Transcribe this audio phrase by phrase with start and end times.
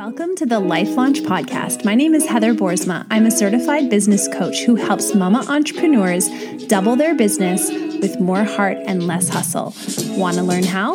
[0.00, 1.84] Welcome to the Life Launch Podcast.
[1.84, 3.06] My name is Heather Boersma.
[3.10, 6.26] I'm a certified business coach who helps mama entrepreneurs
[6.68, 9.74] double their business with more heart and less hustle.
[10.16, 10.94] Want to learn how?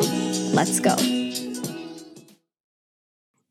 [0.55, 0.95] Let's go.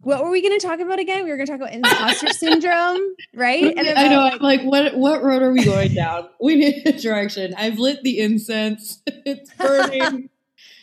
[0.01, 1.23] What were we going to talk about again?
[1.23, 3.79] We were going to talk about imposter syndrome, right?
[3.79, 4.23] And I know.
[4.23, 6.31] I'm like, what what road are we going down?
[6.41, 7.55] we need a direction.
[7.57, 9.01] I've lit the incense.
[9.07, 10.31] it's burning.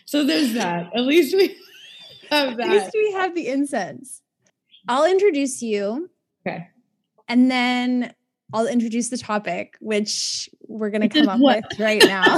[0.05, 0.95] so there's that.
[0.95, 1.57] At least we
[2.29, 2.67] have that.
[2.69, 4.20] At least we have the incense.
[4.87, 6.09] I'll introduce you.
[6.45, 6.67] Okay.
[7.27, 8.13] And then
[8.53, 12.23] I'll introduce the topic, which we're going to come up with right now.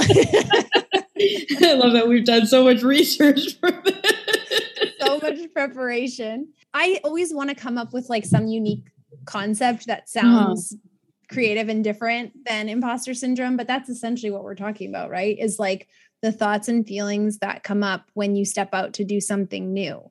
[1.20, 4.96] I love that we've done so much research for this.
[5.00, 6.52] so much preparation.
[6.72, 8.86] I always want to come up with like some unique
[9.24, 11.34] concept that sounds uh-huh.
[11.34, 15.38] creative and different than imposter syndrome, but that's essentially what we're talking about, right?
[15.38, 15.88] Is like
[16.22, 20.10] the thoughts and feelings that come up when you step out to do something new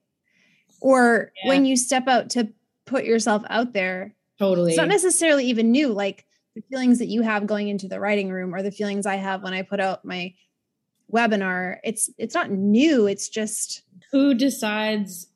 [0.84, 1.50] or yeah.
[1.50, 2.50] when you step out to
[2.86, 7.24] put yourself out there totally it's not necessarily even new like the feelings that you
[7.24, 10.06] have going into the writing room or the feelings i have when i put out
[10.06, 10.34] my
[11.12, 15.28] webinar it's it's not new it's just who decides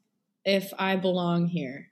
[0.43, 1.89] if i belong here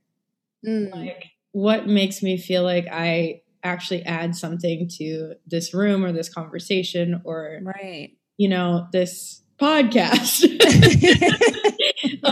[0.66, 0.92] mm.
[0.92, 6.30] like what makes me feel like i actually add something to this room or this
[6.30, 10.44] conversation or right you know this podcast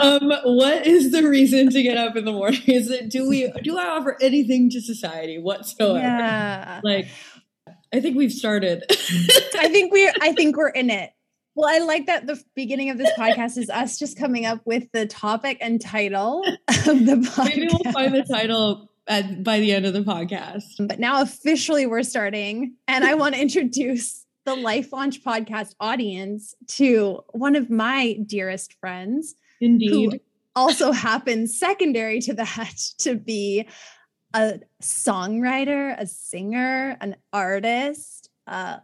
[0.04, 2.62] um, what is the reason to get up in the morning?
[2.68, 6.00] Is it do we do I offer anything to society whatsoever?
[6.00, 6.82] Yeah.
[6.84, 7.08] Like
[7.94, 8.84] I think we've started.
[8.90, 11.12] I think we're I think we're in it.
[11.56, 14.92] Well, I like that the beginning of this podcast is us just coming up with
[14.92, 17.46] the topic and title of the podcast.
[17.46, 20.64] Maybe we'll find the title at, by the end of the podcast.
[20.80, 26.56] But now officially we're starting, and I want to introduce the Life Launch podcast audience
[26.70, 30.22] to one of my dearest friends, Indeed.
[30.56, 33.68] also happens secondary to that to be
[34.34, 38.78] a songwriter, a singer, an artist, uh,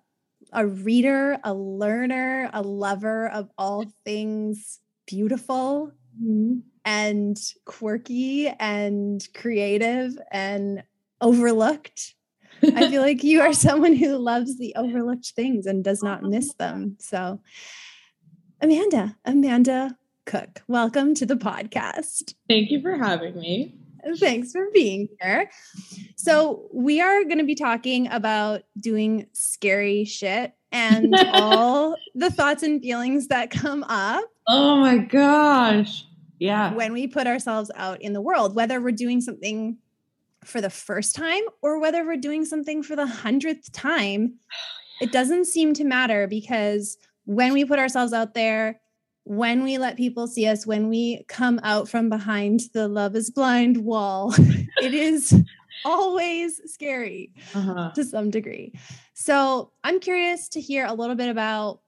[0.53, 5.91] a reader, a learner, a lover of all things beautiful
[6.21, 6.59] mm-hmm.
[6.85, 10.83] and quirky and creative and
[11.21, 12.15] overlooked.
[12.61, 16.53] I feel like you are someone who loves the overlooked things and does not miss
[16.55, 16.97] them.
[16.99, 17.41] So,
[18.61, 19.97] Amanda, Amanda
[20.29, 20.61] Cook.
[20.67, 22.35] Welcome to the podcast.
[22.47, 23.73] Thank you for having me.
[24.19, 25.49] Thanks for being here.
[26.17, 32.61] So, we are going to be talking about doing scary shit and all the thoughts
[32.61, 34.23] and feelings that come up.
[34.47, 36.05] Oh my gosh.
[36.37, 36.75] Yeah.
[36.75, 39.79] When we put ourselves out in the world, whether we're doing something
[40.45, 45.11] for the first time or whether we're doing something for the hundredth time, oh, it
[45.11, 48.79] doesn't seem to matter because when we put ourselves out there,
[49.29, 53.29] when we let people see us, when we come out from behind the love is
[53.29, 54.33] blind wall,
[54.81, 55.39] it is
[55.85, 57.91] always scary uh-huh.
[57.93, 58.73] to some degree.
[59.13, 61.81] So I'm curious to hear a little bit about.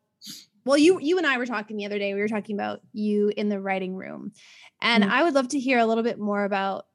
[0.65, 2.13] Well, you you and I were talking the other day.
[2.13, 4.33] We were talking about you in the writing room,
[4.79, 5.11] and mm-hmm.
[5.11, 6.85] I would love to hear a little bit more about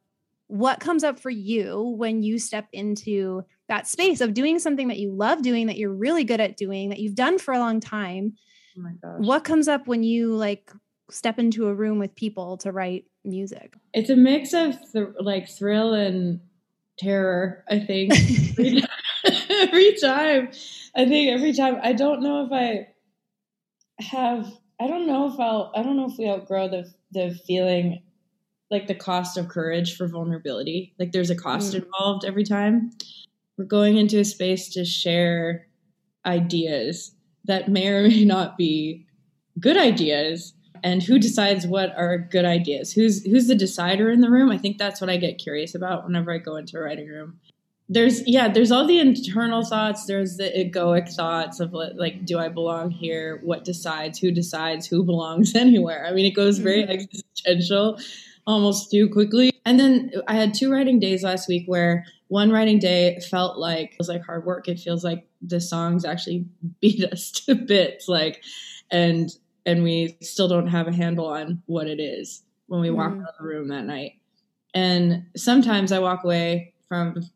[0.46, 4.98] what comes up for you when you step into that space of doing something that
[4.98, 7.80] you love doing, that you're really good at doing, that you've done for a long
[7.80, 8.34] time,
[8.76, 9.18] Oh my gosh.
[9.18, 10.72] What comes up when you like
[11.10, 13.74] step into a room with people to write music?
[13.92, 16.40] It's a mix of th- like thrill and
[16.98, 18.12] terror, I think.
[19.50, 20.50] every time.
[20.94, 21.78] I think every time.
[21.82, 22.88] I don't know if I
[24.00, 28.02] have I don't know if I'll I don't know if we outgrow the the feeling
[28.70, 30.94] like the cost of courage for vulnerability.
[30.98, 31.84] Like there's a cost mm.
[31.84, 32.90] involved every time.
[33.56, 35.66] We're going into a space to share
[36.26, 37.15] ideas
[37.46, 39.06] that may or may not be
[39.58, 42.92] good ideas and who decides what are good ideas?
[42.92, 44.50] Who's who's the decider in the room?
[44.50, 47.40] I think that's what i get curious about whenever i go into a writing room.
[47.88, 52.48] There's yeah there's all the internal thoughts there's the egoic thoughts of like do i
[52.48, 53.40] belong here?
[53.42, 54.18] What decides?
[54.18, 54.86] Who decides?
[54.86, 56.06] Who belongs anywhere?
[56.06, 56.92] I mean it goes very mm-hmm.
[56.92, 57.98] existential
[58.46, 59.52] almost too quickly.
[59.64, 63.92] And then i had two writing days last week where one writing day felt like
[63.92, 64.68] it was like hard work.
[64.68, 66.46] It feels like the songs actually
[66.80, 68.42] beat us to bits like
[68.90, 69.30] and
[69.64, 73.22] and we still don't have a handle on what it is when we walk mm.
[73.22, 74.12] out of the room that night.
[74.74, 77.28] And sometimes i walk away from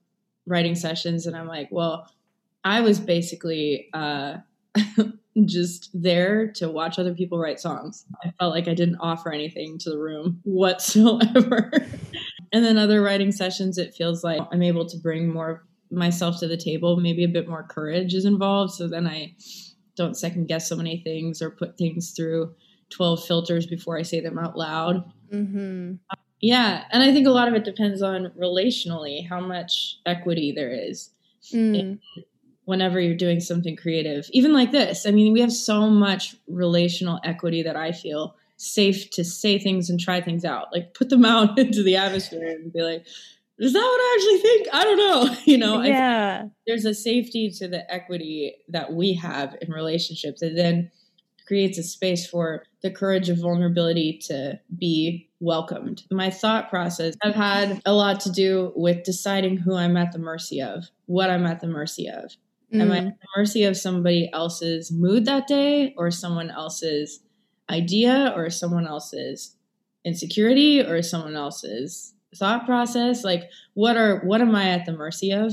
[0.47, 2.11] writing sessions and i'm like well
[2.65, 4.37] i was basically uh
[5.45, 9.79] just there to watch other people write songs i felt like i didn't offer anything
[9.79, 11.71] to the room whatsoever
[12.53, 16.47] and then other writing sessions it feels like i'm able to bring more myself to
[16.47, 18.73] the table, maybe a bit more courage is involved.
[18.75, 19.35] So then I
[19.97, 22.55] don't second guess so many things or put things through
[22.91, 25.05] 12 filters before I say them out loud.
[25.33, 25.95] Mm-hmm.
[26.41, 26.85] Yeah.
[26.91, 31.11] And I think a lot of it depends on relationally how much equity there is.
[31.53, 31.99] Mm.
[32.71, 37.19] Whenever you're doing something creative, even like this, I mean, we have so much relational
[37.25, 40.69] equity that I feel safe to say things and try things out.
[40.73, 43.05] Like put them out into the atmosphere and be like,
[43.59, 44.69] is that what I actually think?
[44.73, 45.37] I don't know.
[45.45, 46.45] You know, yeah.
[46.67, 50.93] there's a safety to the equity that we have in relationships that then
[51.51, 56.05] creates a space for the courage of vulnerability to be welcomed.
[56.09, 60.21] My thought process have had a lot to do with deciding who I'm at the
[60.21, 62.37] mercy of, what I'm at the mercy of.
[62.73, 62.81] Mm.
[62.81, 63.07] Am I mm.
[63.09, 67.21] at the mercy of somebody else's mood that day or someone else's
[67.71, 69.57] idea or someone else's
[70.05, 75.33] insecurity or someone else's thought process like what are what am i at the mercy
[75.33, 75.53] of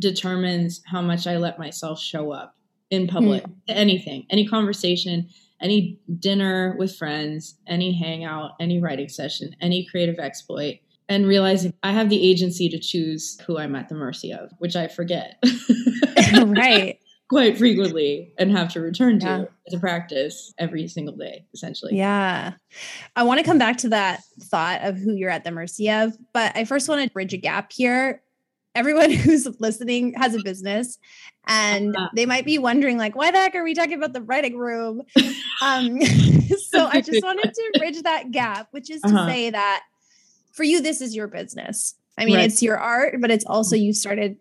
[0.00, 2.56] determines how much i let myself show up
[2.90, 3.54] in public mm.
[3.68, 5.28] anything any conversation
[5.60, 10.76] any dinner with friends any hangout any writing session any creative exploit
[11.08, 14.76] and realizing i have the agency to choose who i'm at the mercy of which
[14.76, 15.42] i forget
[16.46, 16.98] right
[17.28, 19.44] quite frequently and have to return to yeah.
[19.66, 21.96] as a practice every single day, essentially.
[21.96, 22.52] Yeah.
[23.16, 26.16] I want to come back to that thought of who you're at the mercy of,
[26.32, 28.22] but I first want to bridge a gap here.
[28.74, 30.98] Everyone who's listening has a business
[31.46, 32.08] and uh-huh.
[32.14, 35.02] they might be wondering like why the heck are we talking about the writing room
[35.62, 39.28] um, so i just wanted to bridge that gap which is to uh-huh.
[39.28, 39.82] say that
[40.54, 42.46] for you this is your business i mean right.
[42.46, 44.36] it's your art but it's also you started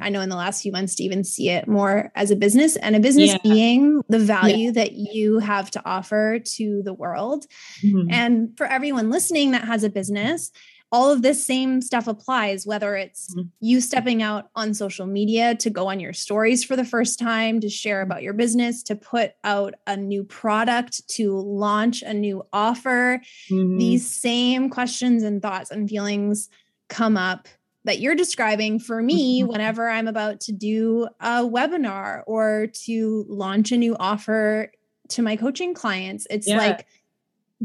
[0.00, 2.76] I know in the last few months to even see it more as a business
[2.76, 3.38] and a business yeah.
[3.42, 4.72] being the value yeah.
[4.72, 7.46] that you have to offer to the world.
[7.84, 8.10] Mm-hmm.
[8.10, 10.50] And for everyone listening that has a business,
[10.92, 13.48] all of this same stuff applies, whether it's mm-hmm.
[13.60, 17.60] you stepping out on social media to go on your stories for the first time,
[17.60, 22.44] to share about your business, to put out a new product, to launch a new
[22.52, 23.20] offer.
[23.50, 23.78] Mm-hmm.
[23.78, 26.48] These same questions and thoughts and feelings
[26.88, 27.48] come up
[27.84, 29.50] that you're describing for me mm-hmm.
[29.50, 34.70] whenever I'm about to do a webinar or to launch a new offer
[35.08, 36.26] to my coaching clients.
[36.30, 36.58] It's yeah.
[36.58, 36.86] like,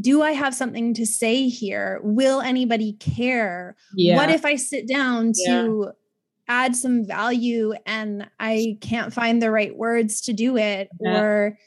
[0.00, 2.00] do I have something to say here?
[2.02, 3.76] Will anybody care?
[3.94, 4.16] Yeah.
[4.16, 5.92] What if I sit down to yeah.
[6.48, 10.88] add some value and I can't find the right words to do it?
[11.00, 11.58] Or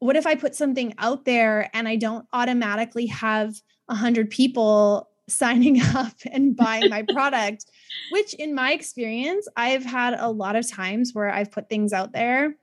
[0.00, 3.54] what if I put something out there and I don't automatically have
[3.88, 7.64] a hundred people signing up and buying my product,
[8.10, 12.12] which in my experience, I've had a lot of times where I've put things out
[12.12, 12.56] there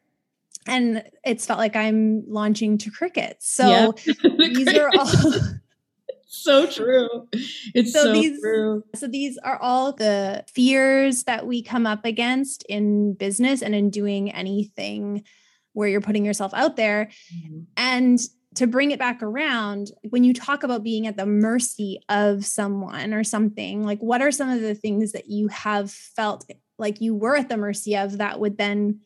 [0.67, 3.49] and it's felt like I'm launching to crickets.
[3.49, 4.13] So yeah.
[4.37, 5.07] these are all
[6.25, 7.27] so true.
[7.73, 8.83] It's so, so these, true.
[8.95, 13.89] So these are all the fears that we come up against in business and in
[13.89, 15.23] doing anything
[15.73, 17.09] where you're putting yourself out there.
[17.33, 17.59] Mm-hmm.
[17.77, 18.19] And
[18.55, 23.13] to bring it back around, when you talk about being at the mercy of someone
[23.13, 27.15] or something, like what are some of the things that you have felt like you
[27.15, 29.01] were at the mercy of that would then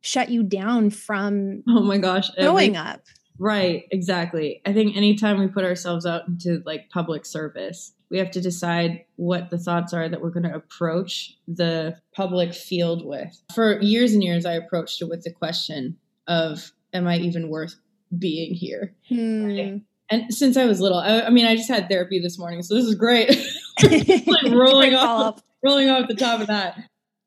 [0.00, 3.02] shut you down from oh my gosh going up
[3.38, 8.30] right exactly i think anytime we put ourselves out into like public service we have
[8.30, 13.40] to decide what the thoughts are that we're going to approach the public field with
[13.54, 15.96] for years and years i approached it with the question
[16.26, 17.76] of am i even worth
[18.16, 18.94] being here.
[19.08, 19.78] Hmm.
[20.10, 22.74] And since I was little, I, I, mean, I just had therapy this morning, so
[22.74, 23.28] this is great.
[23.82, 26.78] like rolling off, rolling off the top of that.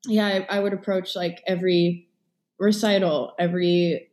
[0.06, 2.08] Yeah, I, I would approach like every
[2.62, 4.08] recital, every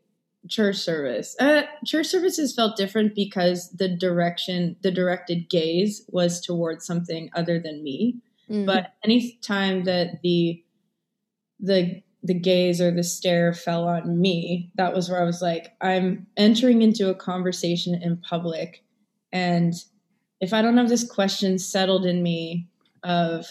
[0.48, 1.36] church service.
[1.40, 7.60] Uh, church services felt different because the direction, the directed gaze was towards something other
[7.60, 8.18] than me.
[8.50, 8.66] Mm.
[8.66, 10.64] But any time that the
[11.60, 15.74] the the gaze or the stare fell on me, that was where I was like,
[15.80, 18.84] I'm entering into a conversation in public.
[19.32, 19.74] And
[20.42, 22.68] if I don't have this question settled in me
[23.04, 23.46] of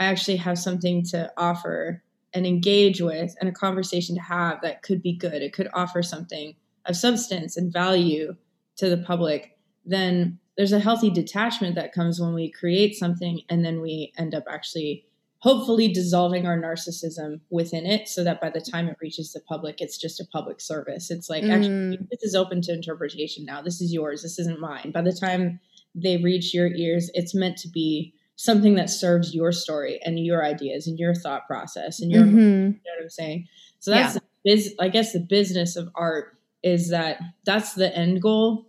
[0.00, 2.02] I actually have something to offer
[2.34, 6.02] and engage with and a conversation to have that could be good, it could offer
[6.02, 6.54] something
[6.86, 8.34] of substance and value
[8.76, 13.64] to the public, then there's a healthy detachment that comes when we create something and
[13.64, 15.04] then we end up actually
[15.40, 19.80] hopefully dissolving our narcissism within it so that by the time it reaches the public
[19.80, 21.10] it's just a public service.
[21.10, 21.52] It's like mm.
[21.52, 23.62] actually this is open to interpretation now.
[23.62, 24.22] This is yours.
[24.22, 24.90] This isn't mine.
[24.92, 25.60] By the time
[25.94, 30.44] they reach your ears it's meant to be something that serves your story and your
[30.44, 32.38] ideas and your thought process and your mm-hmm.
[32.38, 33.46] you know what i'm saying
[33.80, 34.20] so that's yeah.
[34.44, 38.66] biz- i guess the business of art is that that's the end goal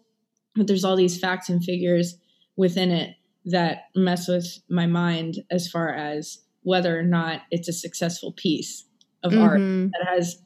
[0.56, 2.18] but there's all these facts and figures
[2.58, 7.74] within it that mess with my mind as far as whether or not it's a
[7.74, 8.86] successful piece
[9.24, 9.42] of mm-hmm.
[9.42, 9.60] art
[9.92, 10.42] that has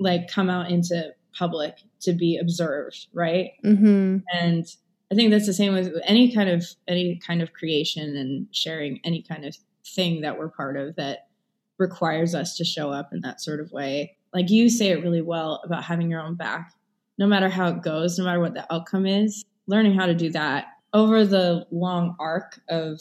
[0.00, 4.18] like come out into public to be observed right mm-hmm.
[4.32, 4.66] and
[5.10, 9.00] I think that's the same with any kind of any kind of creation and sharing
[9.04, 11.28] any kind of thing that we're part of that
[11.78, 14.16] requires us to show up in that sort of way.
[14.34, 16.74] Like you say it really well about having your own back,
[17.16, 20.30] no matter how it goes, no matter what the outcome is, learning how to do
[20.30, 23.00] that over the long arc of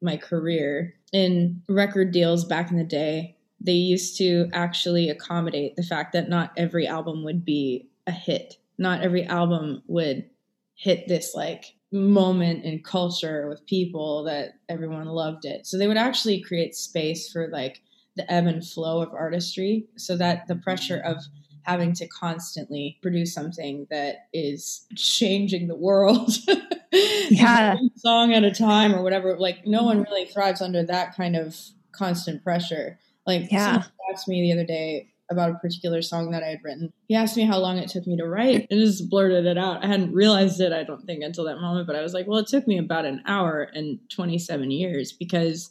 [0.00, 5.82] my career in record deals back in the day, they used to actually accommodate the
[5.82, 8.58] fact that not every album would be a hit.
[8.76, 10.28] Not every album would
[10.74, 15.66] hit this like moment in culture with people that everyone loved it.
[15.66, 17.80] So they would actually create space for like
[18.16, 21.18] the ebb and flow of artistry so that the pressure of
[21.62, 26.36] having to constantly produce something that is changing the world
[27.30, 31.34] yeah song at a time or whatever like no one really thrives under that kind
[31.34, 31.56] of
[31.92, 33.66] constant pressure like yeah.
[33.66, 36.92] someone asked me the other day about a particular song that I had written.
[37.08, 39.82] He asked me how long it took me to write and just blurted it out.
[39.82, 42.38] I hadn't realized it, I don't think, until that moment, but I was like, well,
[42.38, 45.70] it took me about an hour and 27 years because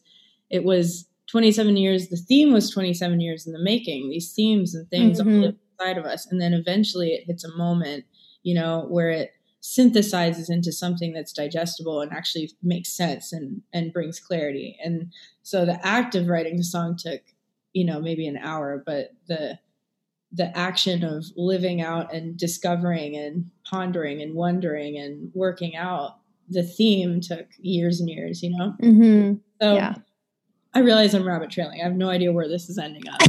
[0.50, 2.10] it was 27 years.
[2.10, 4.10] The theme was 27 years in the making.
[4.10, 5.44] These themes and things mm-hmm.
[5.44, 6.26] all inside of us.
[6.26, 8.06] And then eventually it hits a moment,
[8.42, 9.32] you know, where it
[9.62, 14.78] synthesizes into something that's digestible and actually makes sense and, and brings clarity.
[14.84, 17.22] And so the act of writing the song took
[17.74, 19.58] you know maybe an hour but the
[20.32, 26.18] the action of living out and discovering and pondering and wondering and working out
[26.50, 29.34] the theme took years and years you know mm-hmm.
[29.62, 29.96] so yeah.
[30.76, 31.82] I realize I'm rabbit trailing.
[31.82, 33.22] I have no idea where this is ending up.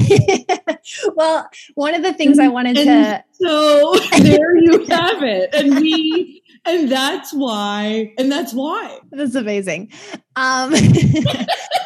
[1.14, 5.54] well, one of the things I wanted to So there you have it.
[5.54, 8.98] And we and that's why and that's why.
[9.10, 9.92] That's amazing.
[10.36, 10.74] Um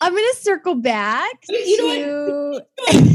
[0.00, 2.60] I'm going to circle back you to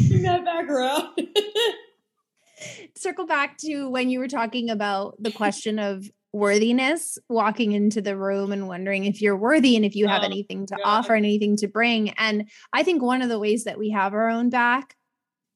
[0.10, 1.10] bring that back around.
[2.96, 8.18] circle back to when you were talking about the question of worthiness, walking into the
[8.18, 11.26] room and wondering if you're worthy and if you have oh, anything to offer and
[11.26, 12.10] anything to bring.
[12.12, 14.96] And I think one of the ways that we have our own back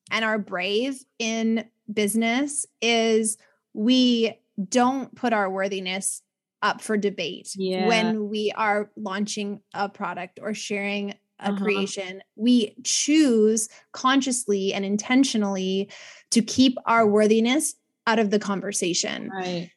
[0.09, 3.37] and are brave in business is
[3.73, 4.33] we
[4.67, 6.21] don't put our worthiness
[6.61, 7.87] up for debate yeah.
[7.87, 11.63] when we are launching a product or sharing a uh-huh.
[11.63, 12.21] creation.
[12.35, 15.89] We choose consciously and intentionally
[16.31, 17.75] to keep our worthiness
[18.07, 19.29] out of the conversation.
[19.29, 19.71] Right.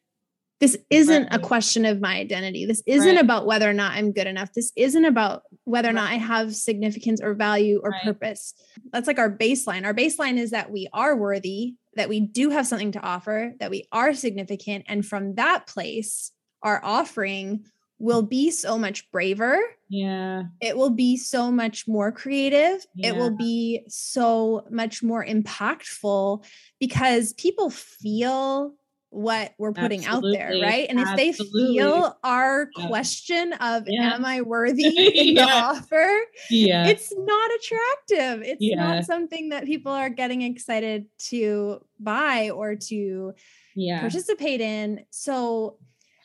[0.59, 1.35] This isn't right.
[1.35, 2.65] a question of my identity.
[2.65, 3.23] This isn't right.
[3.23, 4.53] about whether or not I'm good enough.
[4.53, 8.53] This isn't about whether or not I have significance or value or purpose.
[8.93, 9.83] That's like our baseline.
[9.83, 13.71] Our baseline is that we are worthy, that we do have something to offer, that
[13.71, 14.85] we are significant.
[14.87, 16.31] And from that place,
[16.63, 17.65] our offering
[17.99, 19.59] will be so much braver.
[19.89, 20.43] Yeah.
[20.59, 22.85] It will be so much more creative.
[22.95, 23.09] Yeah.
[23.09, 26.43] It will be so much more impactful
[26.79, 28.73] because people feel
[29.13, 30.39] what we're putting Absolutely.
[30.39, 30.87] out there, right?
[30.89, 31.29] And Absolutely.
[31.29, 32.87] if they feel our yeah.
[32.87, 34.15] question of yeah.
[34.15, 34.87] am I worthy
[35.29, 36.09] in the offer,
[36.49, 36.87] yeah.
[36.87, 38.41] it's not attractive.
[38.43, 43.33] It's not something that people are getting excited to buy or to
[43.77, 45.05] participate in.
[45.11, 45.77] So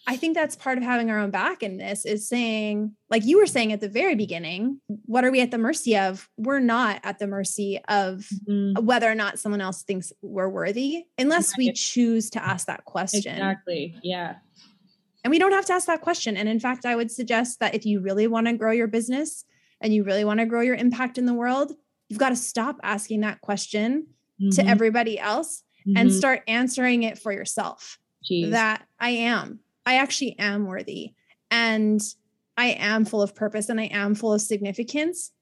[0.08, 3.36] I think that's part of having our own back in this is saying, like you
[3.36, 6.30] were saying at the very beginning, what are we at the mercy of?
[6.38, 8.86] We're not at the mercy of mm-hmm.
[8.86, 13.34] whether or not someone else thinks we're worthy, unless we choose to ask that question.
[13.34, 13.98] Exactly.
[14.02, 14.36] Yeah.
[15.24, 16.38] And we don't have to ask that question.
[16.38, 19.44] And in fact, I would suggest that if you really want to grow your business
[19.82, 21.72] and you really want to grow your impact in the world,
[22.08, 24.06] you've got to stop asking that question
[24.40, 24.50] mm-hmm.
[24.52, 25.98] to everybody else mm-hmm.
[25.98, 27.98] and start answering it for yourself.
[28.24, 28.52] Jeez.
[28.52, 31.14] That I am I actually am worthy
[31.50, 31.98] and
[32.58, 35.32] I am full of purpose and I am full of significance.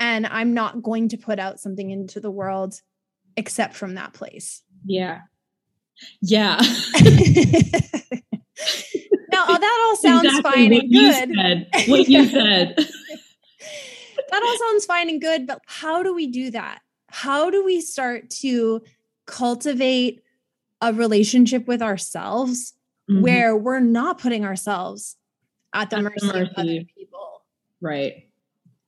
[0.00, 2.80] And I'm not going to put out something into the world
[3.36, 4.62] except from that place.
[4.86, 5.20] Yeah.
[6.22, 6.56] Yeah.
[9.30, 11.14] now, that all sounds exactly fine and good.
[11.74, 12.76] Said, what you said.
[14.30, 16.80] that all sounds fine and good, but how do we do that?
[17.08, 18.80] How do we start to
[19.26, 20.22] cultivate
[20.80, 22.72] a relationship with ourselves
[23.10, 23.22] mm-hmm.
[23.22, 25.16] where we're not putting ourselves
[25.74, 27.42] at the, at mercy, the mercy of other people.
[27.80, 28.28] Right.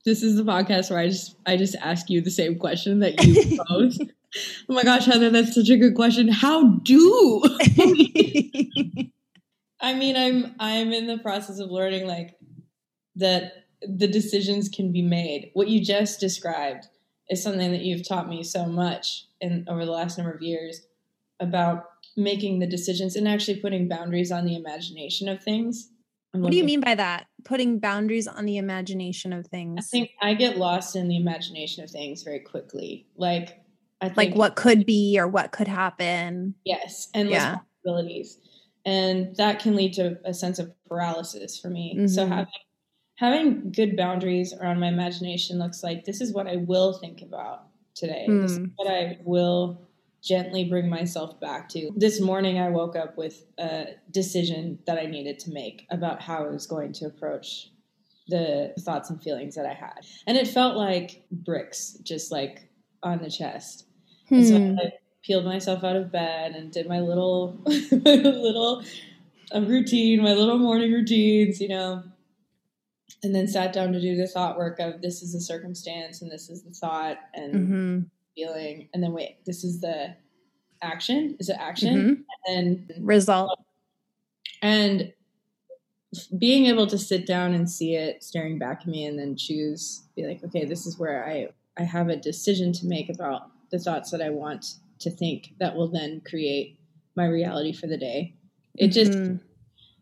[0.04, 3.22] This is the podcast where I just I just ask you the same question that
[3.24, 4.02] you posed.
[4.68, 6.28] oh my gosh, Heather, that's such a good question.
[6.28, 7.42] How do
[9.80, 12.36] I mean I'm I'm in the process of learning like
[13.16, 15.50] that the decisions can be made.
[15.54, 16.86] What you just described
[17.28, 20.86] is something that you've taught me so much in over the last number of years
[21.40, 21.84] about
[22.18, 25.88] making the decisions and actually putting boundaries on the imagination of things.
[26.32, 27.26] what do you mean by that?
[27.44, 29.78] Putting boundaries on the imagination of things.
[29.78, 33.06] I think I get lost in the imagination of things very quickly.
[33.16, 33.60] Like
[34.00, 36.54] I think, like what could be or what could happen.
[36.64, 37.58] Yes, and yeah.
[37.84, 38.38] possibilities.
[38.84, 41.94] and that can lead to a sense of paralysis for me.
[41.96, 42.08] Mm-hmm.
[42.08, 42.52] So having
[43.16, 47.66] having good boundaries around my imagination looks like this is what I will think about
[47.94, 48.26] today.
[48.28, 48.42] Mm.
[48.42, 48.64] This is hmm.
[48.76, 49.87] what I will
[50.28, 51.90] gently bring myself back to.
[51.96, 56.44] This morning, I woke up with a decision that I needed to make about how
[56.44, 57.70] I was going to approach
[58.28, 60.00] the thoughts and feelings that I had.
[60.26, 62.68] And it felt like bricks, just like
[63.02, 63.86] on the chest.
[64.28, 64.34] Hmm.
[64.34, 64.76] And so hmm.
[64.78, 64.92] I
[65.24, 68.84] peeled myself out of bed and did my little, my little
[69.54, 72.02] uh, routine, my little morning routines, you know,
[73.22, 76.30] and then sat down to do the thought work of this is the circumstance and
[76.30, 77.98] this is the thought and mm-hmm.
[78.38, 78.88] Feeling.
[78.94, 80.14] And then wait, this is the
[80.82, 81.36] action.
[81.40, 82.24] Is it action?
[82.46, 82.54] Mm-hmm.
[82.54, 83.58] And result.
[84.62, 85.12] And
[86.38, 90.04] being able to sit down and see it staring back at me and then choose
[90.16, 91.46] be like okay this is where i
[91.78, 95.76] i have a decision to make about the thoughts that i want to think that
[95.76, 96.80] will then create
[97.14, 98.34] my reality for the day
[98.76, 99.36] it just mm-hmm.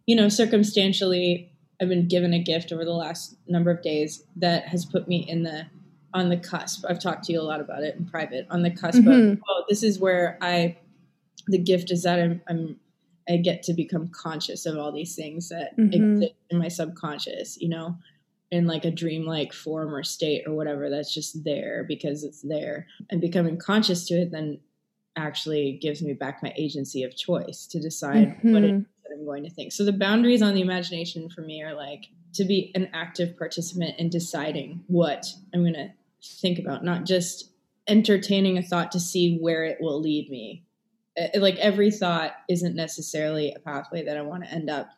[0.06, 1.50] you know circumstantially
[1.80, 5.26] i've been given a gift over the last number of days that has put me
[5.28, 5.66] in the
[6.16, 8.70] on the cusp i've talked to you a lot about it in private on the
[8.70, 9.32] cusp mm-hmm.
[9.32, 10.76] of oh this is where i
[11.48, 12.76] the gift is that i'm, I'm
[13.28, 15.92] I get to become conscious of all these things that mm-hmm.
[15.92, 17.96] exist in my subconscious, you know,
[18.50, 22.86] in like a dreamlike form or state or whatever that's just there because it's there.
[23.10, 24.60] And becoming conscious to it then
[25.16, 28.52] actually gives me back my agency of choice to decide mm-hmm.
[28.52, 29.72] what it that I'm going to think.
[29.72, 33.98] So the boundaries on the imagination for me are like to be an active participant
[33.98, 35.90] in deciding what I'm going to
[36.40, 37.50] think about, not just
[37.88, 40.64] entertaining a thought to see where it will lead me
[41.34, 44.90] like every thought isn't necessarily a pathway that I want to end up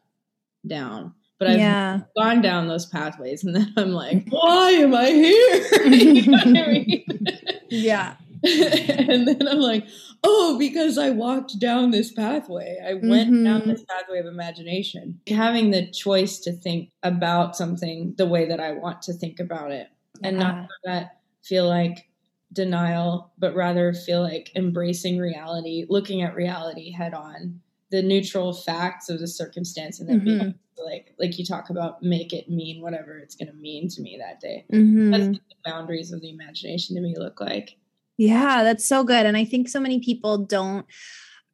[0.67, 1.15] down.
[1.39, 2.01] But I've yeah.
[2.17, 5.85] gone down those pathways and then I'm like, why am I here?
[5.87, 6.45] you know I
[6.87, 7.27] mean?
[7.69, 8.15] yeah.
[8.43, 9.87] and then I'm like,
[10.23, 12.79] oh, because I walked down this pathway.
[12.85, 13.45] I went mm-hmm.
[13.45, 15.21] down this pathway of imagination.
[15.29, 19.71] Having the choice to think about something the way that I want to think about
[19.71, 19.89] it
[20.23, 22.09] and not that feel like
[22.53, 27.61] denial, but rather feel like embracing reality, looking at reality head on,
[27.91, 30.39] the neutral facts of the circumstance, and then mm-hmm.
[30.39, 34.01] being like, like you talk about, make it mean whatever it's going to mean to
[34.01, 34.65] me that day.
[34.73, 35.11] Mm-hmm.
[35.11, 37.77] That's the boundaries of the imagination to me look like.
[38.17, 39.27] Yeah, that's so good.
[39.27, 40.87] And I think so many people don't.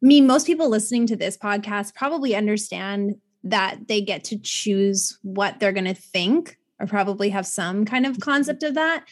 [0.03, 5.19] I mean, most people listening to this podcast probably understand that they get to choose
[5.23, 9.05] what they're going to think, or probably have some kind of concept of that.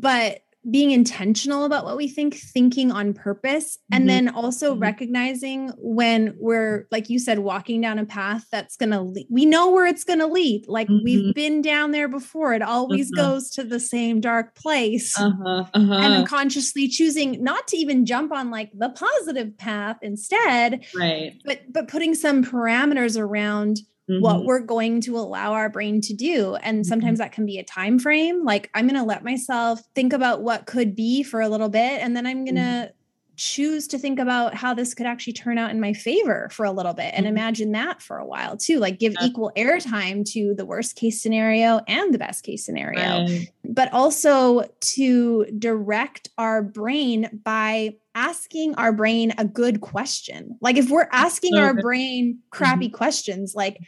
[0.00, 4.08] But being intentional about what we think, thinking on purpose, and mm-hmm.
[4.08, 4.82] then also mm-hmm.
[4.82, 9.26] recognizing when we're, like you said, walking down a path that's going to lead.
[9.30, 10.66] We know where it's going to lead.
[10.66, 11.04] Like mm-hmm.
[11.04, 12.52] we've been down there before.
[12.54, 13.28] It always uh-huh.
[13.28, 15.18] goes to the same dark place.
[15.18, 15.64] Uh-huh.
[15.72, 15.74] Uh-huh.
[15.74, 20.84] And I'm consciously choosing not to even jump on like the positive path instead.
[20.94, 21.40] Right.
[21.44, 24.22] But but putting some parameters around mm-hmm.
[24.22, 26.88] what we're going to allow our brain to do and mm-hmm.
[26.88, 30.42] sometimes that can be a time frame like i'm going to let myself think about
[30.42, 32.97] what could be for a little bit and then i'm going to mm-hmm.
[33.38, 36.72] Choose to think about how this could actually turn out in my favor for a
[36.72, 37.36] little bit and mm-hmm.
[37.36, 41.80] imagine that for a while too like give equal airtime to the worst case scenario
[41.86, 43.48] and the best case scenario right.
[43.64, 50.58] but also to direct our brain by asking our brain a good question.
[50.60, 52.96] Like if we're asking our brain crappy mm-hmm.
[52.96, 53.78] questions like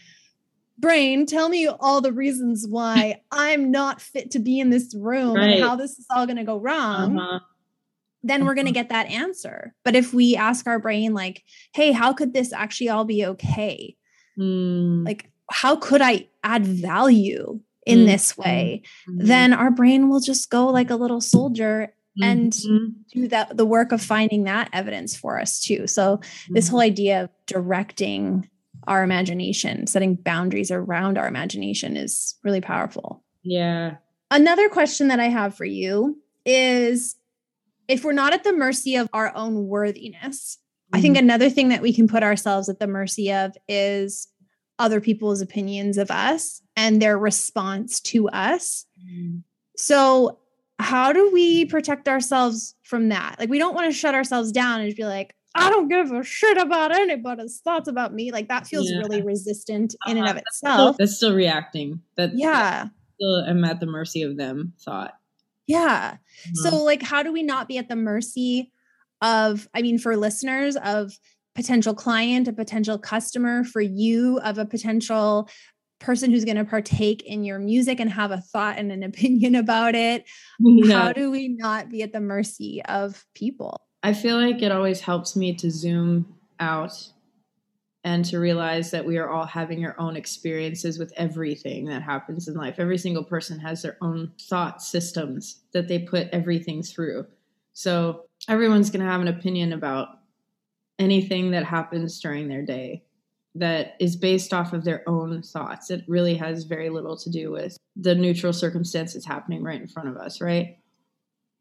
[0.78, 5.34] brain, tell me all the reasons why I'm not fit to be in this room
[5.34, 5.50] right.
[5.50, 7.18] and how this is all going to go wrong.
[7.18, 7.40] Uh-huh.
[8.22, 8.82] Then we're going to uh-huh.
[8.82, 9.74] get that answer.
[9.84, 11.42] But if we ask our brain, like,
[11.74, 13.96] hey, how could this actually all be okay?
[14.38, 15.06] Mm.
[15.06, 18.06] Like, how could I add value in mm.
[18.06, 18.82] this way?
[19.08, 19.26] Mm.
[19.26, 22.86] Then our brain will just go like a little soldier and mm-hmm.
[23.12, 26.54] do that the work of finding that evidence for us too so mm-hmm.
[26.54, 28.48] this whole idea of directing
[28.86, 33.96] our imagination setting boundaries around our imagination is really powerful yeah
[34.30, 37.16] another question that i have for you is
[37.90, 40.98] if we're not at the mercy of our own worthiness mm-hmm.
[40.98, 41.24] i think mm-hmm.
[41.24, 44.28] another thing that we can put ourselves at the mercy of is
[44.78, 49.38] other people's opinions of us and their response to us mm-hmm.
[49.76, 50.38] so
[50.80, 53.36] how do we protect ourselves from that?
[53.38, 56.22] Like, we don't want to shut ourselves down and be like, I don't give a
[56.22, 58.32] shit about anybody's thoughts about me.
[58.32, 58.98] Like, that feels yeah.
[58.98, 60.26] really resistant in uh-huh.
[60.26, 60.96] and of itself.
[60.98, 62.00] That's still, reacting.
[62.16, 62.88] That yeah.
[63.16, 65.14] Still am at the mercy of them thought.
[65.70, 66.16] Yeah.
[66.16, 66.70] Uh-huh.
[66.70, 68.72] So, like, how do we not be at the mercy
[69.22, 71.12] of, I mean, for listeners, of
[71.54, 75.48] potential client, a potential customer, for you, of a potential
[76.00, 79.54] person who's going to partake in your music and have a thought and an opinion
[79.54, 80.24] about it.
[80.88, 83.82] How do we not be at the mercy of people?
[84.02, 87.10] I feel like it always helps me to zoom out
[88.04, 92.48] and to realize that we are all having our own experiences with everything that happens
[92.48, 92.76] in life.
[92.78, 97.26] Every single person has their own thought systems that they put everything through.
[97.74, 100.08] So everyone's going to have an opinion about
[100.98, 103.02] anything that happens during their day
[103.54, 105.90] that is based off of their own thoughts.
[105.90, 110.08] It really has very little to do with the neutral circumstances happening right in front
[110.08, 110.78] of us, right?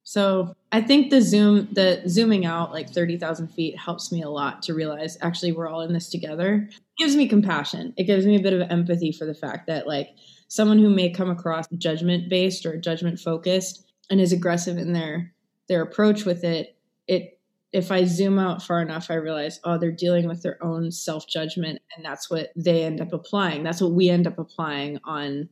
[0.09, 4.63] So I think the zoom, the zooming out like 30,000 feet helps me a lot
[4.63, 6.67] to realize actually we're all in this together.
[6.67, 7.93] It gives me compassion.
[7.95, 10.09] It gives me a bit of empathy for the fact that like
[10.47, 15.31] someone who may come across judgment based or judgment focused and is aggressive in their
[15.67, 16.75] their approach with it,
[17.07, 17.37] it
[17.71, 21.27] if I zoom out far enough, I realize, oh, they're dealing with their own self
[21.27, 23.61] judgment, and that's what they end up applying.
[23.61, 25.49] That's what we end up applying on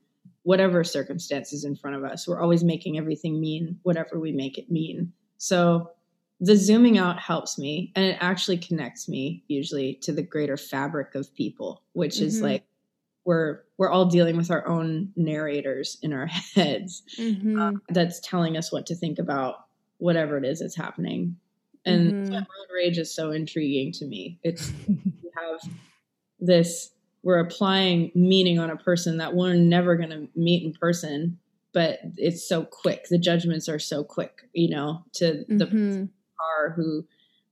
[0.47, 2.25] whatever circumstances in front of us.
[2.25, 5.12] We're always making everything mean whatever we make it mean.
[5.38, 5.91] So
[6.39, 11.15] the zooming out helps me, and it actually connects me usually to the greater fabric
[11.15, 12.27] of people, which mm-hmm.
[12.27, 12.63] is like
[13.25, 17.60] we're we're all dealing with our own narrators in our heads mm-hmm.
[17.60, 19.65] uh, that's telling us what to think about
[19.97, 21.36] whatever it is that's happening
[21.86, 22.33] and mm-hmm.
[22.33, 25.60] road rage is so intriguing to me it's you have
[26.39, 26.91] this
[27.27, 31.37] we're applying meaning on a person that we're never going to meet in person
[31.73, 36.05] but it's so quick the judgments are so quick you know to the mm-hmm.
[36.39, 37.05] car who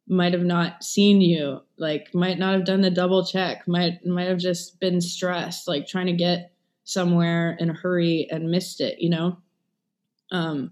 [0.07, 4.29] might have not seen you like might not have done the double check might might
[4.29, 6.53] have just been stressed like trying to get
[6.85, 9.37] somewhere in a hurry and missed it you know
[10.31, 10.71] um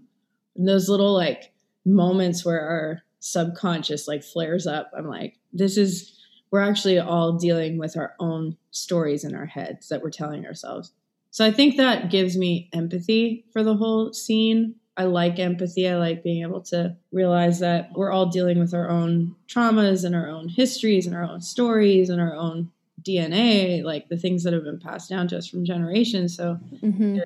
[0.56, 1.52] those little like
[1.84, 6.13] moments where our subconscious like flares up i'm like this is
[6.54, 10.92] we're actually all dealing with our own stories in our heads that we're telling ourselves.
[11.32, 14.76] So i think that gives me empathy for the whole scene.
[14.96, 15.88] I like empathy.
[15.88, 20.14] I like being able to realize that we're all dealing with our own traumas and
[20.14, 22.70] our own histories and our own stories and our own
[23.02, 26.36] dna like the things that have been passed down to us from generations.
[26.36, 27.18] So mm-hmm.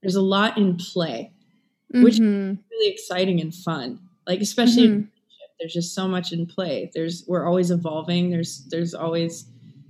[0.00, 1.32] there's a lot in play
[1.90, 2.52] which mm-hmm.
[2.52, 5.13] is really exciting and fun like especially mm-hmm
[5.58, 6.90] there's just so much in play.
[6.94, 8.30] There's we're always evolving.
[8.30, 9.46] There's there's always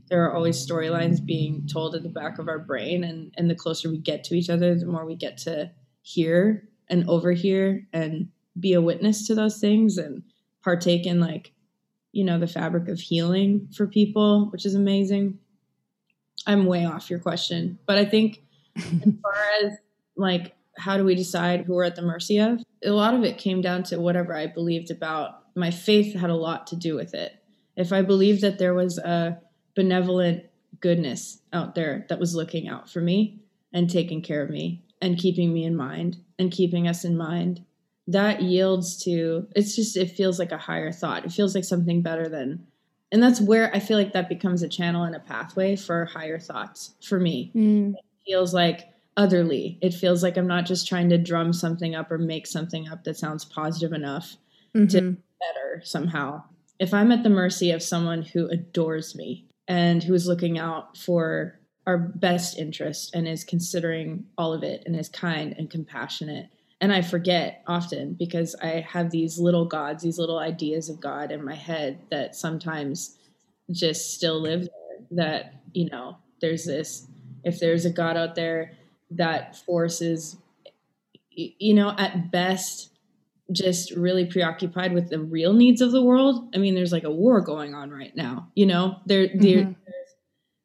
[0.09, 3.55] there are always storylines being told at the back of our brain and and the
[3.55, 5.71] closer we get to each other the more we get to
[6.03, 10.23] hear and overhear and be a witness to those things and
[10.63, 11.53] partake in like
[12.13, 15.39] you know the fabric of healing for people which is amazing.
[16.47, 18.43] I'm way off your question but i think
[18.77, 18.85] as
[19.23, 19.73] far as
[20.17, 22.61] like how do we decide who we're at the mercy of?
[22.85, 26.35] A lot of it came down to whatever i believed about my faith had a
[26.35, 27.35] lot to do with it.
[27.77, 29.39] If I believed that there was a
[29.75, 30.45] benevolent
[30.81, 33.41] goodness out there that was looking out for me
[33.73, 37.65] and taking care of me and keeping me in mind and keeping us in mind,
[38.07, 41.25] that yields to it's just it feels like a higher thought.
[41.25, 42.67] It feels like something better than
[43.11, 46.39] and that's where I feel like that becomes a channel and a pathway for higher
[46.39, 47.53] thoughts for me.
[47.55, 47.95] Mm.
[47.95, 49.79] It feels like otherly.
[49.81, 53.05] It feels like I'm not just trying to drum something up or make something up
[53.05, 54.37] that sounds positive enough
[54.75, 54.87] mm-hmm.
[54.87, 56.43] to better somehow.
[56.79, 60.97] If I'm at the mercy of someone who adores me and who is looking out
[60.97, 66.49] for our best interest and is considering all of it and is kind and compassionate,
[66.81, 71.31] and I forget often because I have these little gods, these little ideas of God
[71.31, 73.17] in my head that sometimes
[73.71, 74.71] just still live there.
[75.11, 77.07] That, you know, there's this,
[77.45, 78.73] if there's a God out there
[79.13, 80.37] that forces,
[81.31, 82.91] you know, at best,
[83.53, 86.49] just really preoccupied with the real needs of the world.
[86.55, 88.51] I mean, there's like a war going on right now.
[88.55, 89.73] You know, there, mm-hmm.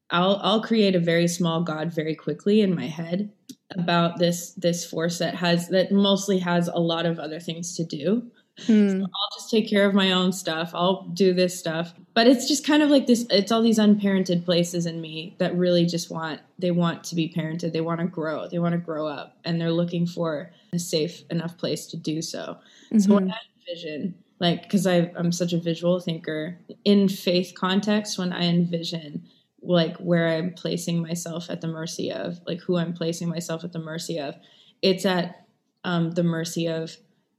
[0.10, 3.32] I'll I'll create a very small god very quickly in my head
[3.78, 7.84] about this this force that has that mostly has a lot of other things to
[7.84, 8.24] do.
[8.66, 8.90] Hmm.
[8.90, 10.72] So I'll just take care of my own stuff.
[10.74, 11.94] I'll do this stuff.
[12.20, 15.56] But it's just kind of like this it's all these unparented places in me that
[15.56, 17.72] really just want they want to be parented.
[17.72, 18.46] They want to grow.
[18.50, 22.22] They want to grow up and they're looking for a safe enough place to do
[22.22, 22.58] so.
[22.88, 23.00] Mm-hmm.
[23.00, 28.34] So when I envision like because I'm such a visual thinker in faith context when
[28.34, 29.24] I envision
[29.62, 33.72] like where I'm placing myself at the mercy of, like who I'm placing myself at
[33.72, 34.36] the mercy of,
[34.82, 35.46] it's at
[35.86, 36.98] um, the mercy of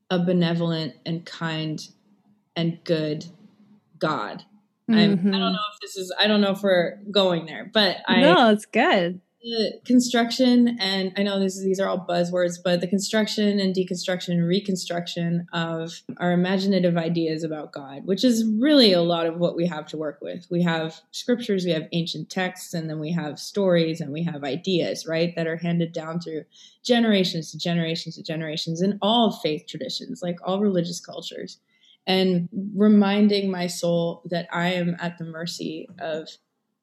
[0.09, 1.87] a benevolent and kind
[2.57, 3.27] and good
[3.99, 4.47] God.
[4.91, 5.35] Mm-hmm.
[5.35, 8.21] I don't know if this is, I don't know if we're going there, but I.
[8.21, 12.87] No, it's good the construction and i know this, these are all buzzwords but the
[12.87, 19.01] construction and deconstruction and reconstruction of our imaginative ideas about god which is really a
[19.01, 22.75] lot of what we have to work with we have scriptures we have ancient texts
[22.75, 26.45] and then we have stories and we have ideas right that are handed down through
[26.83, 31.59] generations to generations to generations in all faith traditions like all religious cultures
[32.07, 36.29] and reminding my soul that i am at the mercy of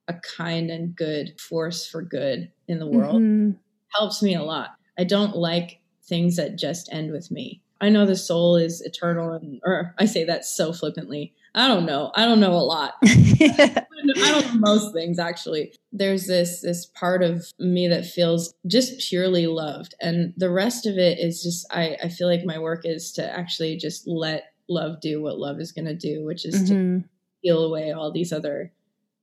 [0.08, 3.51] a kind and good force for good in the world mm-hmm.
[3.93, 4.75] helps me a lot.
[4.97, 7.62] I don't like things that just end with me.
[7.80, 11.34] I know the soul is eternal and or I say that so flippantly.
[11.53, 12.12] I don't know.
[12.15, 12.93] I don't know a lot.
[13.03, 15.73] I don't know most things actually.
[15.91, 19.93] There's this this part of me that feels just purely loved.
[20.01, 23.38] And the rest of it is just I, I feel like my work is to
[23.38, 26.99] actually just let love do what love is gonna do, which is mm-hmm.
[26.99, 27.03] to
[27.43, 28.71] peel away all these other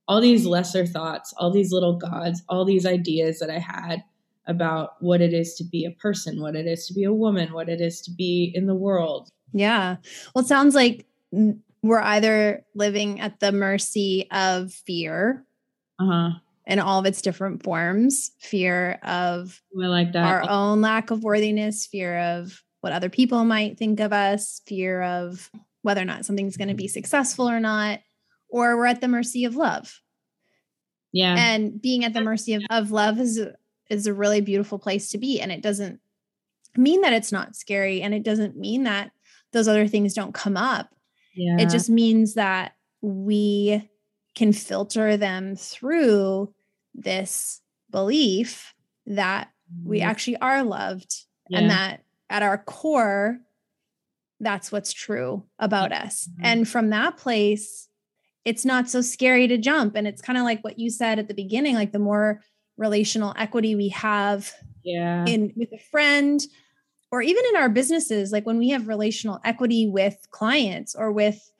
[0.07, 4.03] all these lesser thoughts, all these little gods, all these ideas that I had
[4.47, 7.53] about what it is to be a person, what it is to be a woman,
[7.53, 9.29] what it is to be in the world.
[9.53, 9.97] Yeah.
[10.33, 11.07] Well, it sounds like
[11.81, 15.45] we're either living at the mercy of fear
[15.99, 16.31] uh-huh.
[16.67, 20.25] in all of its different forms fear of I like that.
[20.25, 25.01] our own lack of worthiness, fear of what other people might think of us, fear
[25.01, 25.49] of
[25.81, 27.99] whether or not something's going to be successful or not,
[28.47, 30.01] or we're at the mercy of love.
[31.11, 31.33] Yeah.
[31.35, 33.41] And being at the mercy of, of love is
[33.89, 35.99] is a really beautiful place to be and it doesn't
[36.77, 39.09] mean that it's not scary and it doesn't mean that
[39.51, 40.93] those other things don't come up
[41.35, 41.57] yeah.
[41.59, 43.87] it just means that we
[44.35, 46.51] can filter them through
[46.95, 48.73] this belief
[49.05, 49.49] that
[49.83, 50.09] we mm-hmm.
[50.09, 51.59] actually are loved yeah.
[51.59, 53.39] and that at our core
[54.39, 56.45] that's what's true about us mm-hmm.
[56.45, 57.87] and from that place
[58.43, 61.27] it's not so scary to jump and it's kind of like what you said at
[61.27, 62.41] the beginning like the more
[62.77, 64.51] relational equity we have
[64.83, 65.25] yeah.
[65.25, 66.41] in with a friend
[67.11, 71.51] or even in our businesses like when we have relational equity with clients or with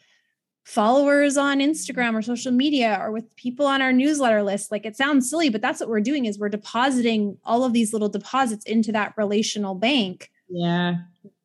[0.65, 4.97] followers on Instagram or social media or with people on our newsletter list like it
[4.97, 8.65] sounds silly but that's what we're doing is we're depositing all of these little deposits
[8.65, 10.95] into that relational bank yeah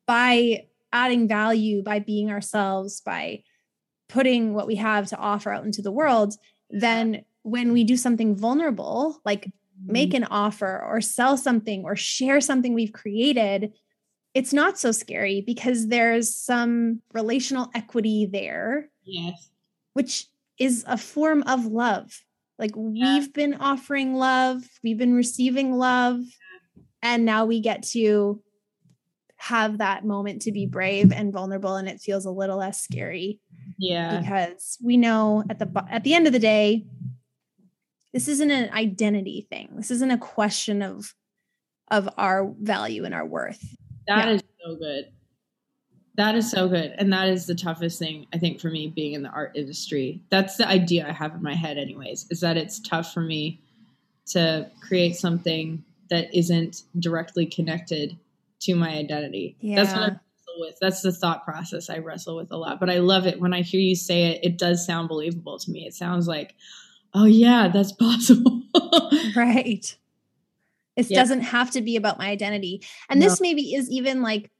[0.05, 3.41] by adding value by being ourselves by
[4.09, 6.33] putting what we have to offer out into the world
[6.69, 9.51] then when we do something vulnerable like
[9.85, 10.23] make mm-hmm.
[10.23, 13.73] an offer or sell something or share something we've created,
[14.33, 18.89] it's not so scary because there's some relational equity there.
[19.03, 19.49] Yes.
[19.93, 22.23] Which is a form of love.
[22.57, 23.17] Like yeah.
[23.17, 26.21] we've been offering love, we've been receiving love,
[27.01, 28.41] and now we get to
[29.41, 33.39] have that moment to be brave and vulnerable and it feels a little less scary.
[33.79, 34.19] Yeah.
[34.19, 36.85] Because we know at the at the end of the day,
[38.13, 39.69] this isn't an identity thing.
[39.75, 41.15] This isn't a question of
[41.89, 43.77] of our value and our worth.
[44.07, 44.33] That yeah.
[44.33, 45.05] is so good.
[46.15, 46.93] That is so good.
[46.99, 50.21] And that is the toughest thing, I think, for me being in the art industry.
[50.29, 53.59] That's the idea I have in my head, anyways, is that it's tough for me
[54.27, 58.17] to create something that isn't directly connected
[58.61, 59.57] to my identity.
[59.59, 59.75] Yeah.
[59.75, 60.77] That's what I wrestle with.
[60.79, 62.79] That's the thought process I wrestle with a lot.
[62.79, 65.71] But I love it when I hear you say it, it does sound believable to
[65.71, 65.85] me.
[65.85, 66.55] It sounds like,
[67.13, 68.61] oh yeah, that's possible.
[69.35, 69.95] right.
[70.97, 72.83] It doesn't have to be about my identity.
[73.09, 73.27] And no.
[73.27, 74.51] this maybe is even like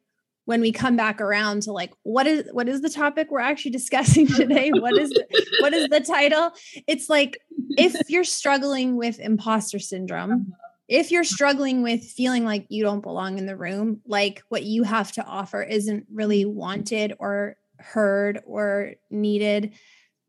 [0.45, 3.71] when we come back around to like what is what is the topic we're actually
[3.79, 4.71] discussing today?
[4.71, 5.13] what is
[5.59, 6.51] what is the title?
[6.87, 7.37] It's like
[7.71, 10.67] if you're struggling with imposter syndrome, uh-huh.
[10.91, 14.83] If you're struggling with feeling like you don't belong in the room, like what you
[14.83, 19.73] have to offer isn't really wanted or heard or needed,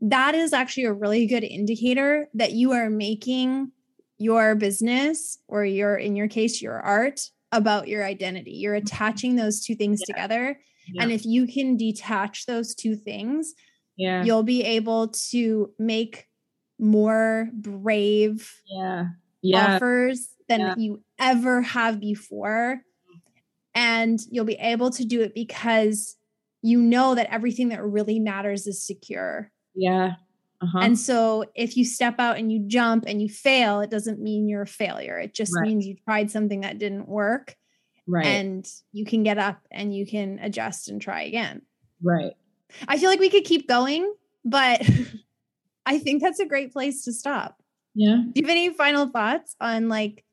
[0.03, 3.73] that is actually a really good indicator that you are making
[4.19, 9.65] your business or your in your case your art about your identity you're attaching those
[9.65, 10.15] two things yeah.
[10.15, 10.61] together
[10.93, 11.03] yeah.
[11.03, 13.55] and if you can detach those two things
[13.97, 16.29] yeah you'll be able to make
[16.79, 19.07] more brave yeah
[19.43, 20.75] yeah offers than yeah.
[20.77, 22.83] you ever have before
[23.75, 26.17] and you'll be able to do it because
[26.61, 30.15] you know that everything that really matters is secure yeah.
[30.61, 30.79] Uh-huh.
[30.79, 34.49] And so if you step out and you jump and you fail, it doesn't mean
[34.49, 35.19] you're a failure.
[35.19, 35.67] It just right.
[35.67, 37.57] means you tried something that didn't work.
[38.07, 38.27] Right.
[38.27, 41.63] And you can get up and you can adjust and try again.
[42.01, 42.35] Right.
[42.87, 44.13] I feel like we could keep going,
[44.45, 44.89] but
[45.87, 47.61] I think that's a great place to stop.
[47.95, 48.23] Yeah.
[48.33, 50.25] Do you have any final thoughts on like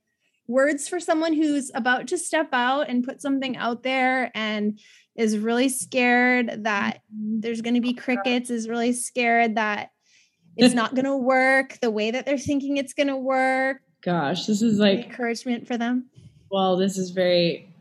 [0.50, 4.80] words for someone who's about to step out and put something out there and
[5.16, 7.40] is really scared that mm-hmm.
[7.40, 9.92] there's going to be crickets, is really scared that
[10.58, 13.78] it's not going to work the way that they're thinking it's going to work.
[14.02, 16.10] Gosh, this is like encouragement for them.
[16.50, 17.74] Well, this is very,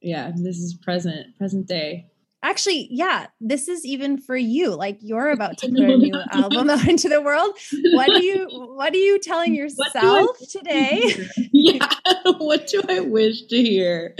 [0.00, 2.06] yeah, this is present, present day.
[2.42, 4.74] Actually, yeah, this is even for you.
[4.74, 7.56] Like you're about to put a new album out into the world.
[7.92, 11.02] What do you what are you telling yourself today?
[11.52, 11.88] yeah,
[12.38, 14.14] what do I wish to hear?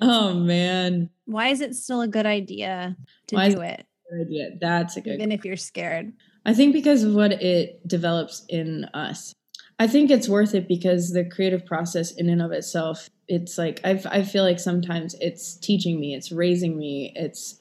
[0.00, 1.10] Oh man.
[1.26, 2.96] Why is it still a good idea
[3.28, 3.86] to Why do it?
[4.20, 4.50] idea.
[4.60, 6.12] That's a good even if you're scared.
[6.44, 9.34] I think because of what it develops in us.
[9.78, 13.80] I think it's worth it because the creative process in and of itself, it's like
[13.84, 17.60] I I feel like sometimes it's teaching me, it's raising me, it's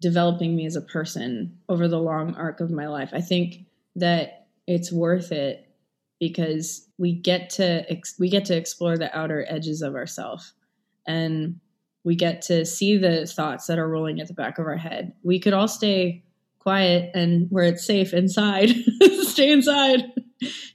[0.00, 3.10] developing me as a person over the long arc of my life.
[3.12, 5.66] I think that it's worth it
[6.18, 10.52] because we get to ex- we get to explore the outer edges of ourselves
[11.06, 11.60] and
[12.04, 15.12] we get to see the thoughts that are rolling at the back of our head.
[15.22, 16.24] We could all stay
[16.58, 18.70] quiet and where it's safe inside,
[19.22, 20.04] stay inside,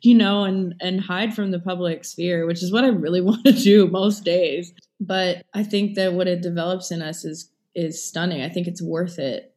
[0.05, 3.43] you know, and and hide from the public sphere, which is what I really want
[3.45, 4.73] to do most days.
[4.99, 8.41] But I think that what it develops in us is is stunning.
[8.41, 9.53] I think it's worth it.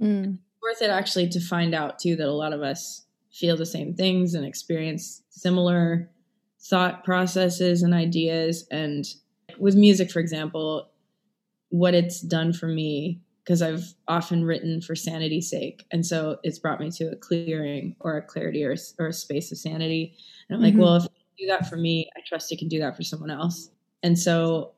[0.00, 0.38] Mm.
[0.62, 3.94] Worth it actually to find out too that a lot of us feel the same
[3.94, 6.10] things and experience similar
[6.60, 9.06] thought processes and ideas and
[9.58, 10.90] with music for example
[11.70, 15.84] what it's done for me because I've often written for sanity's sake.
[15.90, 19.50] And so it's brought me to a clearing or a clarity or, or a space
[19.50, 20.14] of sanity.
[20.48, 20.78] And I'm mm-hmm.
[20.78, 21.02] like, well, if
[21.36, 23.68] you do that for me, I trust it can do that for someone else.
[24.04, 24.74] And so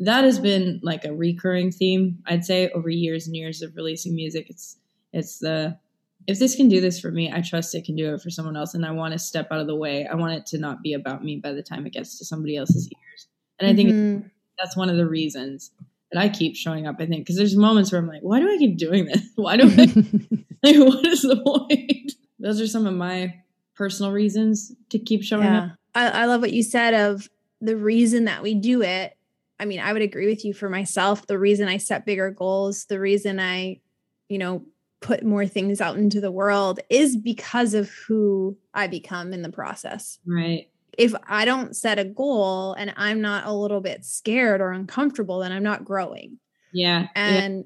[0.00, 4.16] that has been like a recurring theme, I'd say, over years and years of releasing
[4.16, 4.50] music.
[4.50, 4.78] It's
[5.12, 5.78] it's the
[6.26, 8.56] if this can do this for me, I trust it can do it for someone
[8.56, 8.74] else.
[8.74, 10.08] And I want to step out of the way.
[10.08, 12.56] I want it to not be about me by the time it gets to somebody
[12.56, 13.28] else's ears.
[13.60, 14.26] And I think mm-hmm.
[14.58, 15.70] that's one of the reasons
[16.12, 18.50] that I keep showing up, I think, because there's moments where I'm like, why do
[18.50, 19.22] I keep doing this?
[19.36, 19.66] Why do I,
[20.62, 22.12] like, what is the point?
[22.38, 23.34] Those are some of my
[23.74, 25.64] personal reasons to keep showing yeah.
[25.64, 25.70] up.
[25.94, 27.28] I, I love what you said of
[27.60, 29.16] the reason that we do it.
[29.58, 31.26] I mean, I would agree with you for myself.
[31.26, 33.80] The reason I set bigger goals, the reason I,
[34.28, 34.64] you know,
[35.00, 39.50] put more things out into the world is because of who I become in the
[39.50, 40.18] process.
[40.26, 44.72] Right if I don't set a goal and I'm not a little bit scared or
[44.72, 46.38] uncomfortable, then I'm not growing.
[46.72, 47.08] Yeah.
[47.14, 47.62] And yeah.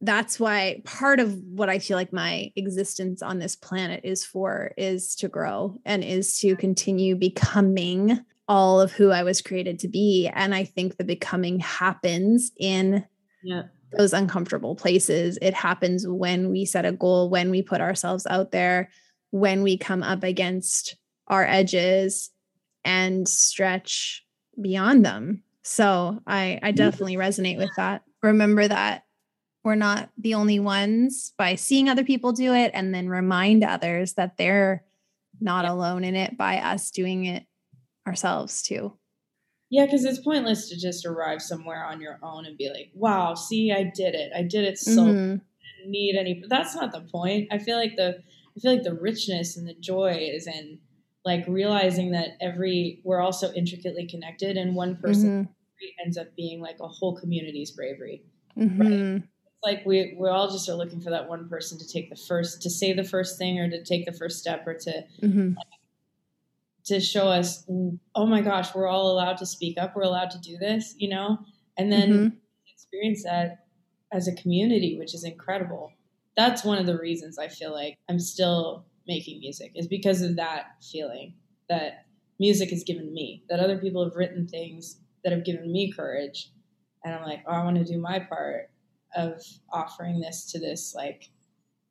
[0.00, 4.72] that's why part of what I feel like my existence on this planet is for
[4.76, 9.88] is to grow and is to continue becoming all of who I was created to
[9.88, 10.30] be.
[10.32, 13.04] And I think the becoming happens in
[13.42, 13.64] yeah.
[13.96, 15.38] those uncomfortable places.
[15.42, 18.90] It happens when we set a goal, when we put ourselves out there,
[19.30, 22.30] when we come up against our edges
[22.88, 24.24] and stretch
[24.60, 25.42] beyond them.
[25.62, 28.02] So I, I definitely resonate with that.
[28.22, 29.04] Remember that
[29.62, 34.14] we're not the only ones by seeing other people do it and then remind others
[34.14, 34.84] that they're
[35.40, 37.44] not alone in it by us doing it
[38.06, 38.94] ourselves too.
[39.70, 43.34] Yeah, because it's pointless to just arrive somewhere on your own and be like, wow,
[43.34, 44.32] see, I did it.
[44.34, 45.90] I did it so mm-hmm.
[45.90, 47.48] need any that's not the point.
[47.52, 48.22] I feel like the
[48.56, 50.78] I feel like the richness and the joy is in
[51.24, 56.04] like realizing that every we're also intricately connected and one person mm-hmm.
[56.04, 58.22] ends up being like a whole community's bravery
[58.56, 58.80] mm-hmm.
[58.80, 62.10] right it's like we we all just are looking for that one person to take
[62.10, 65.04] the first to say the first thing or to take the first step or to
[65.22, 65.48] mm-hmm.
[65.48, 65.66] like,
[66.84, 67.64] to show us
[68.14, 71.08] oh my gosh we're all allowed to speak up we're allowed to do this you
[71.08, 71.38] know
[71.76, 72.36] and then mm-hmm.
[72.72, 73.66] experience that
[74.12, 75.92] as a community which is incredible
[76.36, 80.36] that's one of the reasons i feel like i'm still making music is because of
[80.36, 81.34] that feeling
[81.68, 82.04] that
[82.38, 86.52] music has given me, that other people have written things that have given me courage.
[87.04, 88.70] And I'm like, oh, I want to do my part
[89.16, 89.42] of
[89.72, 91.30] offering this to this, like,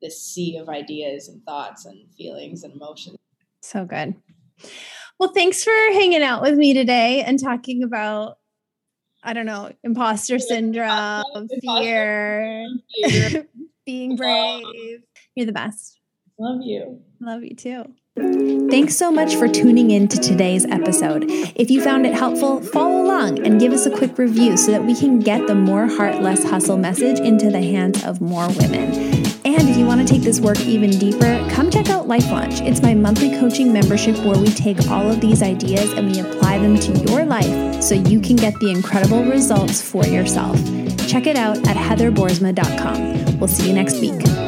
[0.01, 3.17] this sea of ideas and thoughts and feelings and emotions.
[3.61, 4.15] So good.
[5.19, 8.37] Well, thanks for hanging out with me today and talking about,
[9.23, 11.23] I don't know, imposter syndrome,
[11.61, 12.67] fear,
[13.03, 13.47] fear.
[13.85, 15.01] being brave.
[15.35, 15.99] You're the best.
[16.39, 17.01] Love you.
[17.19, 17.93] Love you too.
[18.69, 21.25] Thanks so much for tuning in to today's episode.
[21.27, 24.83] If you found it helpful, follow along and give us a quick review so that
[24.83, 28.91] we can get the more heart, less hustle message into the hands of more women.
[29.45, 32.59] And if you want to take this work even deeper, come check out Life Launch.
[32.61, 36.57] It's my monthly coaching membership where we take all of these ideas and we apply
[36.57, 40.57] them to your life so you can get the incredible results for yourself.
[41.07, 43.39] Check it out at heatherboersma.com.
[43.39, 44.46] We'll see you next week.